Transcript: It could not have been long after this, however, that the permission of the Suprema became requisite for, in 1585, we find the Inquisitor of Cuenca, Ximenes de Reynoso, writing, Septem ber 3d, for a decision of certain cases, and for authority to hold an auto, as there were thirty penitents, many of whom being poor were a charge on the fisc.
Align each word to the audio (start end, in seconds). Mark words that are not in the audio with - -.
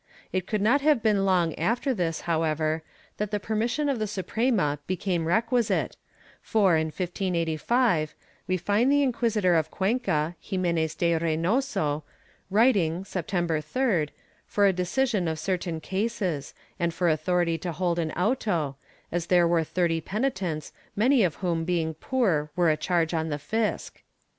It 0.33 0.47
could 0.47 0.63
not 0.63 0.81
have 0.81 1.03
been 1.03 1.25
long 1.25 1.53
after 1.59 1.93
this, 1.93 2.21
however, 2.21 2.81
that 3.17 3.29
the 3.29 3.39
permission 3.39 3.87
of 3.87 3.99
the 3.99 4.07
Suprema 4.07 4.79
became 4.87 5.27
requisite 5.27 5.95
for, 6.41 6.75
in 6.75 6.87
1585, 6.87 8.15
we 8.47 8.57
find 8.57 8.91
the 8.91 9.03
Inquisitor 9.03 9.53
of 9.53 9.69
Cuenca, 9.69 10.35
Ximenes 10.43 10.95
de 10.95 11.19
Reynoso, 11.19 12.01
writing, 12.49 13.03
Septem 13.05 13.45
ber 13.45 13.61
3d, 13.61 14.09
for 14.47 14.65
a 14.65 14.73
decision 14.73 15.27
of 15.27 15.37
certain 15.37 15.79
cases, 15.79 16.55
and 16.79 16.95
for 16.95 17.07
authority 17.07 17.59
to 17.59 17.71
hold 17.71 17.99
an 17.99 18.11
auto, 18.13 18.77
as 19.11 19.27
there 19.27 19.47
were 19.47 19.63
thirty 19.63 20.01
penitents, 20.01 20.73
many 20.95 21.23
of 21.23 21.35
whom 21.35 21.63
being 21.63 21.93
poor 21.93 22.49
were 22.55 22.71
a 22.71 22.75
charge 22.75 23.13
on 23.13 23.29
the 23.29 23.37
fisc. 23.37 24.01